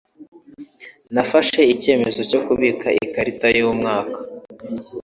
[1.13, 4.17] Nafashe icyemezo cyo kubika ikarita yumwaka.